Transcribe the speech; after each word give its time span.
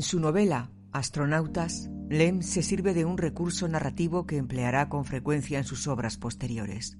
En 0.00 0.04
su 0.04 0.18
novela 0.18 0.70
Astronautas, 0.92 1.90
Lem 2.08 2.40
se 2.40 2.62
sirve 2.62 2.94
de 2.94 3.04
un 3.04 3.18
recurso 3.18 3.68
narrativo 3.68 4.24
que 4.24 4.38
empleará 4.38 4.88
con 4.88 5.04
frecuencia 5.04 5.58
en 5.58 5.64
sus 5.64 5.86
obras 5.88 6.16
posteriores. 6.16 6.96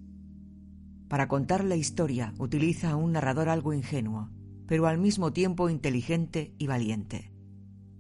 Para 1.08 1.26
contar 1.26 1.64
la 1.64 1.76
historia 1.76 2.34
utiliza 2.36 2.90
a 2.90 2.96
un 2.96 3.12
narrador 3.12 3.48
algo 3.48 3.72
ingenuo, 3.72 4.28
pero 4.66 4.86
al 4.86 4.98
mismo 4.98 5.32
tiempo 5.32 5.70
inteligente 5.70 6.54
y 6.58 6.66
valiente. 6.66 7.32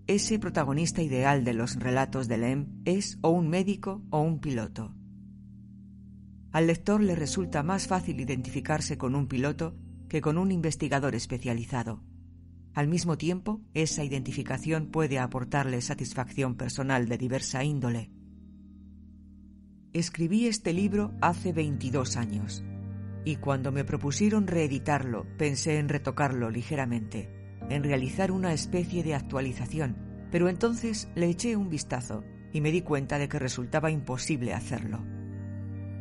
Ese 0.06 0.38
protagonista 0.38 1.00
ideal 1.00 1.44
de 1.44 1.54
los 1.54 1.76
relatos 1.76 2.28
de 2.28 2.36
Lem 2.36 2.82
es 2.84 3.18
o 3.22 3.30
un 3.30 3.48
médico 3.48 4.02
o 4.10 4.20
un 4.20 4.38
piloto. 4.38 4.94
Al 6.52 6.66
lector 6.66 7.00
le 7.00 7.14
resulta 7.14 7.62
más 7.62 7.86
fácil 7.86 8.20
identificarse 8.20 8.98
con 8.98 9.14
un 9.14 9.28
piloto 9.28 9.78
que 10.10 10.20
con 10.20 10.36
un 10.36 10.52
investigador 10.52 11.14
especializado. 11.14 12.02
Al 12.72 12.86
mismo 12.86 13.18
tiempo, 13.18 13.60
esa 13.74 14.04
identificación 14.04 14.86
puede 14.86 15.18
aportarle 15.18 15.80
satisfacción 15.80 16.54
personal 16.54 17.08
de 17.08 17.18
diversa 17.18 17.64
índole. 17.64 18.12
Escribí 19.92 20.46
este 20.46 20.72
libro 20.72 21.12
hace 21.20 21.52
22 21.52 22.16
años 22.16 22.62
y 23.24 23.36
cuando 23.36 23.72
me 23.72 23.84
propusieron 23.84 24.46
reeditarlo 24.46 25.26
pensé 25.36 25.78
en 25.78 25.88
retocarlo 25.88 26.48
ligeramente, 26.48 27.28
en 27.68 27.82
realizar 27.82 28.30
una 28.30 28.52
especie 28.52 29.02
de 29.02 29.16
actualización, 29.16 29.96
pero 30.30 30.48
entonces 30.48 31.08
le 31.16 31.26
eché 31.26 31.56
un 31.56 31.70
vistazo 31.70 32.22
y 32.52 32.60
me 32.60 32.70
di 32.70 32.82
cuenta 32.82 33.18
de 33.18 33.28
que 33.28 33.40
resultaba 33.40 33.90
imposible 33.90 34.54
hacerlo. 34.54 35.04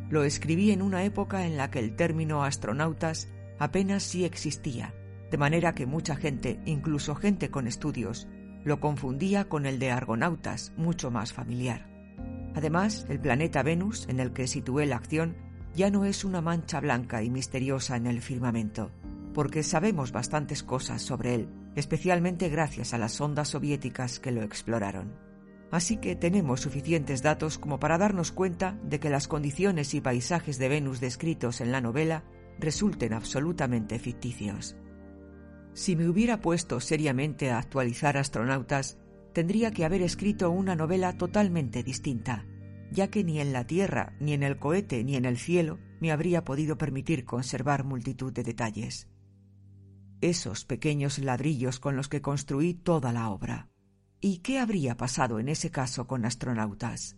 Lo 0.08 0.22
escribí 0.22 0.70
en 0.70 0.82
una 0.82 1.02
época 1.04 1.46
en 1.46 1.56
la 1.56 1.70
que 1.72 1.80
el 1.80 1.96
término 1.96 2.44
astronautas 2.44 3.28
apenas 3.58 4.04
sí 4.04 4.24
existía 4.24 4.94
de 5.30 5.38
manera 5.38 5.74
que 5.74 5.86
mucha 5.86 6.16
gente, 6.16 6.60
incluso 6.66 7.14
gente 7.14 7.50
con 7.50 7.66
estudios, 7.66 8.28
lo 8.64 8.80
confundía 8.80 9.48
con 9.48 9.66
el 9.66 9.78
de 9.78 9.90
argonautas, 9.90 10.72
mucho 10.76 11.10
más 11.10 11.32
familiar. 11.32 11.88
Además, 12.54 13.06
el 13.08 13.20
planeta 13.20 13.62
Venus, 13.62 14.06
en 14.08 14.20
el 14.20 14.32
que 14.32 14.46
situé 14.46 14.86
la 14.86 14.96
acción, 14.96 15.36
ya 15.74 15.90
no 15.90 16.04
es 16.04 16.24
una 16.24 16.40
mancha 16.40 16.80
blanca 16.80 17.22
y 17.22 17.30
misteriosa 17.30 17.96
en 17.96 18.06
el 18.06 18.20
firmamento, 18.20 18.90
porque 19.32 19.62
sabemos 19.62 20.12
bastantes 20.12 20.62
cosas 20.62 21.02
sobre 21.02 21.34
él, 21.34 21.48
especialmente 21.76 22.48
gracias 22.48 22.92
a 22.92 22.98
las 22.98 23.12
sondas 23.12 23.48
soviéticas 23.48 24.18
que 24.18 24.32
lo 24.32 24.42
exploraron. 24.42 25.14
Así 25.70 25.98
que 25.98 26.16
tenemos 26.16 26.60
suficientes 26.60 27.22
datos 27.22 27.56
como 27.56 27.78
para 27.78 27.96
darnos 27.96 28.32
cuenta 28.32 28.76
de 28.82 28.98
que 28.98 29.08
las 29.08 29.28
condiciones 29.28 29.94
y 29.94 30.00
paisajes 30.00 30.58
de 30.58 30.68
Venus 30.68 30.98
descritos 30.98 31.60
en 31.60 31.70
la 31.70 31.80
novela 31.80 32.24
resulten 32.58 33.12
absolutamente 33.12 34.00
ficticios. 34.00 34.76
Si 35.72 35.94
me 35.96 36.08
hubiera 36.08 36.40
puesto 36.40 36.80
seriamente 36.80 37.50
a 37.50 37.58
actualizar 37.58 38.16
astronautas, 38.16 38.98
tendría 39.32 39.70
que 39.70 39.84
haber 39.84 40.02
escrito 40.02 40.50
una 40.50 40.74
novela 40.74 41.16
totalmente 41.16 41.82
distinta, 41.82 42.44
ya 42.90 43.08
que 43.08 43.22
ni 43.22 43.40
en 43.40 43.52
la 43.52 43.66
Tierra, 43.66 44.16
ni 44.20 44.32
en 44.32 44.42
el 44.42 44.58
cohete, 44.58 45.04
ni 45.04 45.16
en 45.16 45.24
el 45.24 45.38
cielo 45.38 45.78
me 46.00 46.10
habría 46.10 46.44
podido 46.44 46.76
permitir 46.76 47.24
conservar 47.24 47.84
multitud 47.84 48.32
de 48.32 48.42
detalles. 48.42 49.08
Esos 50.20 50.64
pequeños 50.64 51.18
ladrillos 51.18 51.78
con 51.78 51.96
los 51.96 52.08
que 52.08 52.20
construí 52.20 52.74
toda 52.74 53.12
la 53.12 53.30
obra. 53.30 53.68
¿Y 54.20 54.38
qué 54.38 54.58
habría 54.58 54.96
pasado 54.96 55.38
en 55.38 55.48
ese 55.48 55.70
caso 55.70 56.06
con 56.06 56.24
astronautas? 56.24 57.16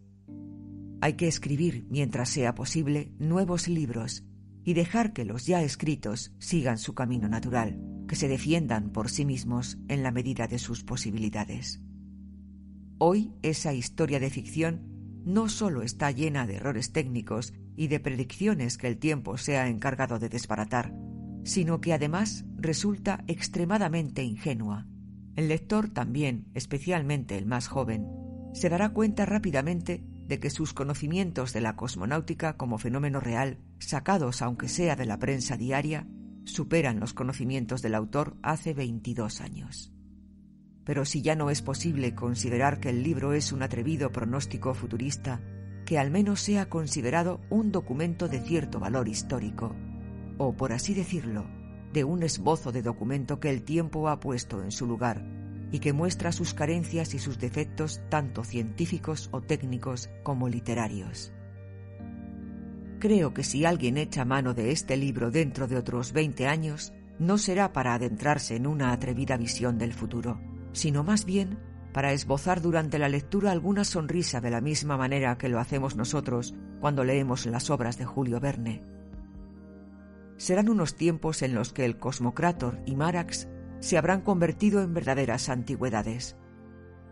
Hay 1.01 1.15
que 1.15 1.27
escribir, 1.27 1.87
mientras 1.91 2.29
sea 2.29 2.55
posible, 2.55 3.13
nuevos 3.19 3.67
libros 3.67 4.25
y 4.63 4.75
dejar 4.75 5.13
que 5.13 5.25
los 5.25 5.47
ya 5.47 5.63
escritos 5.63 6.33
sigan 6.39 6.79
su 6.79 6.95
camino 6.95 7.29
natural 7.29 7.92
que 8.13 8.17
se 8.17 8.29
defiendan 8.29 8.91
por 8.91 9.09
sí 9.09 9.25
mismos 9.25 9.79
en 9.89 10.03
la 10.03 10.11
medida 10.11 10.47
de 10.47 10.59
sus 10.59 10.85
posibilidades. 10.85 11.81
Hoy 12.99 13.33
esa 13.41 13.73
historia 13.73 14.21
de 14.21 14.29
ficción 14.29 14.83
no 15.25 15.49
solo 15.49 15.81
está 15.81 16.11
llena 16.11 16.47
de 16.47 16.57
errores 16.57 16.93
técnicos 16.93 17.55
y 17.75 17.87
de 17.87 18.01
predicciones 18.01 18.77
que 18.77 18.89
el 18.89 18.99
tiempo 18.99 19.39
se 19.39 19.57
ha 19.57 19.67
encargado 19.67 20.19
de 20.19 20.29
desbaratar, 20.29 20.95
sino 21.45 21.81
que 21.81 21.95
además 21.95 22.45
resulta 22.59 23.25
extremadamente 23.29 24.23
ingenua. 24.23 24.87
El 25.35 25.49
lector 25.49 25.89
también, 25.89 26.51
especialmente 26.53 27.39
el 27.39 27.47
más 27.47 27.67
joven, 27.67 28.09
se 28.53 28.69
dará 28.69 28.91
cuenta 28.91 29.25
rápidamente 29.25 30.05
de 30.29 30.39
que 30.39 30.51
sus 30.51 30.75
conocimientos 30.75 31.55
de 31.55 31.63
la 31.63 31.77
cosmonáutica 31.77 32.59
como 32.59 32.77
fenómeno 32.77 33.21
real, 33.21 33.57
sacados 33.79 34.43
aunque 34.43 34.69
sea 34.69 34.97
de 34.97 35.07
la 35.07 35.19
prensa 35.19 35.57
diaria, 35.57 36.07
superan 36.45 37.01
los 37.01 37.15
conocimientos 37.15 37.83
del 37.83 37.95
autor 37.95 38.37
hace 38.43 38.75
22 38.75 39.41
años. 39.41 39.93
Pero 40.85 41.05
si 41.05 41.23
ya 41.23 41.37
no 41.37 41.51
es 41.51 41.63
posible 41.63 42.15
considerar 42.15 42.81
que 42.81 42.91
el 42.91 43.03
libro 43.03 43.33
es 43.33 43.53
un 43.53 43.63
atrevido 43.63 44.11
pronóstico 44.11 44.75
futurista, 44.75 45.41
que 45.87 45.99
al 45.99 46.11
menos 46.11 46.41
sea 46.41 46.69
considerado 46.69 47.41
un 47.51 47.71
documento 47.71 48.29
de 48.29 48.41
cierto 48.41 48.81
valor 48.81 49.09
histórico, 49.09 49.75
o 50.39 50.57
por 50.57 50.73
así 50.73 50.95
decirlo, 50.95 51.47
de 51.93 52.05
un 52.05 52.23
esbozo 52.23 52.73
de 52.73 52.83
documento 52.83 53.39
que 53.39 53.51
el 53.51 53.63
tiempo 53.63 54.09
ha 54.09 54.19
puesto 54.19 54.63
en 54.63 54.73
su 54.73 54.87
lugar 54.87 55.23
y 55.71 55.79
que 55.79 55.93
muestra 55.93 56.33
sus 56.33 56.55
carencias 56.55 57.15
y 57.15 57.19
sus 57.19 57.39
defectos 57.39 58.01
tanto 58.09 58.45
científicos 58.45 59.29
o 59.33 59.41
técnicos 59.41 60.11
como 60.23 60.49
literarios. 60.49 61.33
Creo 63.03 63.35
que 63.35 63.43
si 63.43 63.65
alguien 63.65 63.97
echa 63.97 64.25
mano 64.25 64.55
de 64.55 64.71
este 64.71 64.97
libro 64.97 65.33
dentro 65.33 65.67
de 65.67 65.77
otros 65.77 66.13
20 66.13 66.47
años, 66.47 66.93
no 67.19 67.37
será 67.37 67.73
para 67.73 67.95
adentrarse 67.95 68.55
en 68.55 68.65
una 68.65 68.93
atrevida 68.93 69.37
visión 69.37 69.77
del 69.77 69.93
futuro, 69.93 70.41
sino 70.71 71.03
más 71.03 71.25
bien 71.25 71.59
para 71.93 72.13
esbozar 72.13 72.63
durante 72.63 73.01
la 73.01 73.09
lectura 73.09 73.51
alguna 73.51 73.83
sonrisa 73.83 74.41
de 74.41 74.51
la 74.53 74.61
misma 74.61 74.97
manera 74.97 75.37
que 75.37 75.49
lo 75.49 75.59
hacemos 75.59 75.97
nosotros 75.97 76.55
cuando 76.81 77.03
leemos 77.03 77.45
las 77.47 77.71
obras 77.71 77.99
de 77.99 78.05
Julio 78.05 78.39
Verne. 78.39 78.85
Serán 80.37 80.69
unos 80.69 80.95
tiempos 80.95 81.43
en 81.43 81.57
los 81.57 81.73
que 81.73 81.85
el 81.85 81.99
Cosmocrator 81.99 82.79
y 82.87 82.95
Marax 82.95 83.49
se 83.81 83.99
habrán 83.99 84.21
convertido 84.21 84.81
en 84.81 84.95
verdaderas 84.95 85.49
antigüedades. 85.49 86.37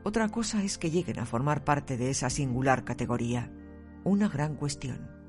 Otra 0.04 0.28
cosa 0.28 0.62
es 0.62 0.78
que 0.78 0.92
lleguen 0.92 1.18
a 1.18 1.26
formar 1.26 1.64
parte 1.64 1.96
de 1.96 2.10
esa 2.10 2.30
singular 2.30 2.84
categoría, 2.84 3.50
una 4.04 4.28
gran 4.28 4.54
cuestión. 4.54 5.19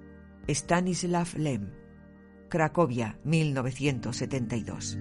Stanislav 0.48 1.36
Lem, 1.38 1.72
Cracovia, 2.50 3.20
1972. 3.24 4.98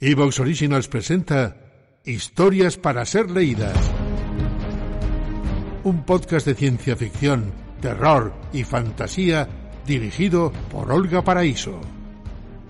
Evox 0.00 0.40
Originals 0.40 0.88
presenta 0.88 1.56
Historias 2.04 2.76
para 2.76 3.06
ser 3.06 3.30
leídas. 3.30 3.74
Un 5.84 6.04
podcast 6.04 6.46
de 6.46 6.54
ciencia 6.54 6.96
ficción, 6.96 7.52
terror 7.80 8.34
y 8.52 8.64
fantasía 8.64 9.48
dirigido 9.86 10.52
por 10.70 10.92
Olga 10.92 11.22
Paraíso 11.22 11.80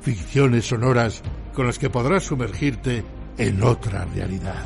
ficciones 0.05 0.67
sonoras 0.67 1.23
con 1.55 1.67
las 1.67 1.79
que 1.79 1.89
podrás 1.89 2.25
sumergirte 2.25 3.03
en 3.39 3.63
otra 3.63 4.05
realidad. 4.05 4.63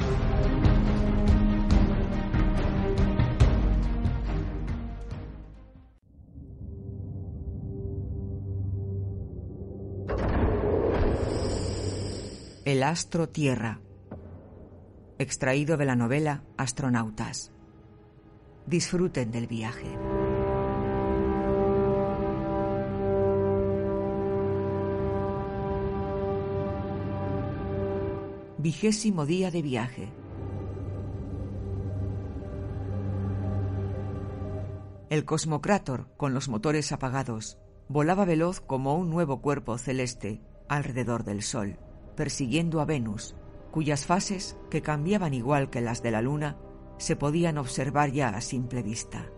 El 12.64 12.82
astro 12.82 13.28
Tierra. 13.28 13.80
Extraído 15.18 15.76
de 15.76 15.84
la 15.84 15.94
novela 15.94 16.42
Astronautas. 16.56 17.52
Disfruten 18.66 19.30
del 19.30 19.46
viaje. 19.46 20.17
Vigésimo 28.60 29.24
día 29.24 29.52
de 29.52 29.62
viaje. 29.62 30.12
El 35.10 35.24
Cosmocrator, 35.24 36.08
con 36.16 36.34
los 36.34 36.48
motores 36.48 36.90
apagados, 36.90 37.56
volaba 37.86 38.24
veloz 38.24 38.60
como 38.60 38.96
un 38.96 39.10
nuevo 39.10 39.40
cuerpo 39.40 39.78
celeste 39.78 40.42
alrededor 40.68 41.22
del 41.22 41.42
Sol, 41.42 41.78
persiguiendo 42.16 42.80
a 42.80 42.84
Venus, 42.84 43.36
cuyas 43.70 44.06
fases, 44.06 44.56
que 44.70 44.82
cambiaban 44.82 45.34
igual 45.34 45.70
que 45.70 45.80
las 45.80 46.02
de 46.02 46.10
la 46.10 46.20
Luna, 46.20 46.58
se 46.96 47.14
podían 47.14 47.58
observar 47.58 48.10
ya 48.10 48.30
a 48.30 48.40
simple 48.40 48.82
vista. 48.82 49.30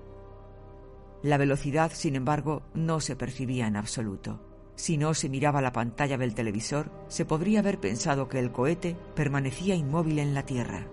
La 1.22 1.36
velocidad, 1.36 1.92
sin 1.92 2.16
embargo, 2.16 2.62
no 2.72 3.00
se 3.00 3.16
percibía 3.16 3.66
en 3.66 3.76
absoluto. 3.76 4.49
Si 4.80 4.96
no 4.96 5.12
se 5.12 5.28
miraba 5.28 5.60
la 5.60 5.74
pantalla 5.74 6.16
del 6.16 6.34
televisor, 6.34 6.90
se 7.08 7.26
podría 7.26 7.58
haber 7.58 7.78
pensado 7.80 8.30
que 8.30 8.38
el 8.38 8.50
cohete 8.50 8.96
permanecía 9.14 9.74
inmóvil 9.74 10.18
en 10.18 10.32
la 10.32 10.44
Tierra. 10.46 10.86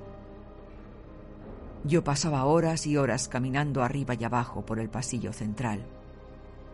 Yo 1.85 2.03
pasaba 2.03 2.43
horas 2.43 2.85
y 2.85 2.97
horas 2.97 3.29
caminando 3.29 3.83
arriba 3.83 4.13
y 4.13 4.25
abajo 4.25 4.65
por 4.65 4.79
el 4.79 4.89
pasillo 4.89 5.31
central. 5.31 5.85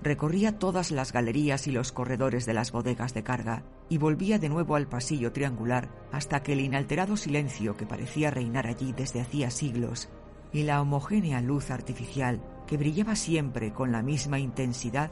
Recorría 0.01 0.57
todas 0.57 0.89
las 0.89 1.13
galerías 1.13 1.68
y 1.68 1.71
los 1.71 1.92
corredores 1.92 2.48
de 2.48 2.56
las 2.56 2.71
bodegas 2.71 3.13
de 3.13 3.21
carga 3.21 3.62
y 3.89 4.00
volvía 4.00 4.39
de 4.39 4.50
nuevo 4.50 4.75
al 4.75 4.88
pasillo 4.88 5.31
triangular 5.31 5.89
hasta 6.12 6.42
que 6.42 6.54
el 6.54 6.62
inalterado 6.62 7.15
silencio 7.15 7.77
que 7.77 7.86
parecía 7.86 8.31
reinar 8.31 8.65
allí 8.65 8.92
desde 8.92 9.21
hacía 9.21 9.51
siglos 9.51 10.10
y 10.51 10.63
la 10.63 10.81
homogénea 10.81 11.42
luz 11.42 11.69
artificial 11.69 12.42
que 12.65 12.77
brillaba 12.77 13.15
siempre 13.15 13.71
con 13.71 13.92
la 13.92 14.01
misma 14.01 14.39
intensidad 14.39 15.12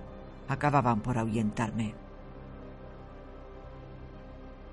acababan 0.51 1.01
por 1.01 1.17
ahuyentarme. 1.17 1.95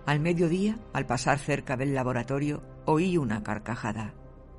Al 0.07 0.21
mediodía, 0.21 0.79
al 0.93 1.07
pasar 1.07 1.39
cerca 1.39 1.77
del 1.77 1.95
laboratorio, 1.95 2.63
oí 2.85 3.17
una 3.17 3.43
carcajada. 3.43 4.15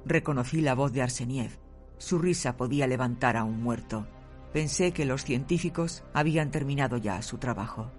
Reconocí 0.05 0.61
la 0.61 0.75
voz 0.75 0.93
de 0.93 1.01
Arseniev. 1.01 1.59
Su 1.97 2.19
risa 2.19 2.55
podía 2.55 2.87
levantar 2.87 3.35
a 3.35 3.43
un 3.43 3.61
muerto. 3.61 4.07
Pensé 4.53 4.93
que 4.93 5.05
los 5.05 5.25
científicos 5.25 6.03
habían 6.13 6.51
terminado 6.51 6.97
ya 6.97 7.21
su 7.21 7.37
trabajo. 7.37 7.91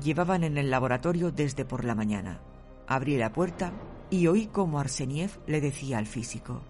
Llevaban 0.00 0.44
en 0.44 0.56
el 0.56 0.70
laboratorio 0.70 1.32
desde 1.32 1.64
por 1.64 1.84
la 1.84 1.94
mañana. 1.94 2.40
Abrí 2.86 3.16
la 3.16 3.32
puerta 3.32 3.72
y 4.08 4.28
oí 4.28 4.46
cómo 4.46 4.78
Arseniev 4.78 5.40
le 5.46 5.60
decía 5.60 5.98
al 5.98 6.06
físico: 6.06 6.60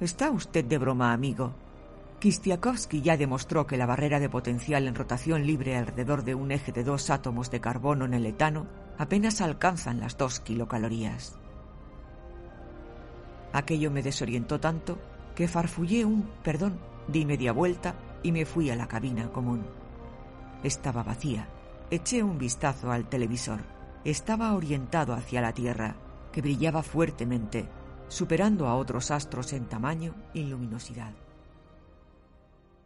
¿Está 0.00 0.30
usted 0.30 0.64
de 0.64 0.78
broma, 0.78 1.12
amigo? 1.12 1.52
Kistiakowski 2.20 3.00
ya 3.00 3.16
demostró 3.16 3.66
que 3.66 3.78
la 3.78 3.86
barrera 3.86 4.20
de 4.20 4.28
potencial 4.28 4.86
en 4.86 4.94
rotación 4.94 5.46
libre 5.46 5.78
alrededor 5.78 6.22
de 6.22 6.34
un 6.34 6.52
eje 6.52 6.70
de 6.70 6.84
dos 6.84 7.08
átomos 7.08 7.50
de 7.50 7.62
carbono 7.62 8.04
en 8.04 8.12
el 8.12 8.26
etano 8.26 8.66
apenas 8.98 9.40
alcanzan 9.40 10.00
las 10.00 10.18
dos 10.18 10.38
kilocalorías. 10.38 11.38
Aquello 13.54 13.90
me 13.90 14.02
desorientó 14.02 14.60
tanto 14.60 14.98
que 15.34 15.48
farfullé 15.48 16.04
un 16.04 16.28
perdón, 16.44 16.78
di 17.08 17.24
media 17.24 17.52
vuelta 17.52 17.94
y 18.22 18.32
me 18.32 18.44
fui 18.44 18.68
a 18.68 18.76
la 18.76 18.86
cabina 18.86 19.32
común. 19.32 19.64
Estaba 20.62 21.02
vacía. 21.02 21.48
Eché 21.90 22.22
un 22.22 22.36
vistazo 22.36 22.92
al 22.92 23.08
televisor. 23.08 23.60
Estaba 24.04 24.52
orientado 24.52 25.14
hacia 25.14 25.40
la 25.40 25.54
Tierra, 25.54 25.96
que 26.32 26.42
brillaba 26.42 26.82
fuertemente, 26.82 27.66
superando 28.08 28.68
a 28.68 28.74
otros 28.74 29.10
astros 29.10 29.54
en 29.54 29.64
tamaño 29.64 30.14
y 30.34 30.42
luminosidad 30.44 31.14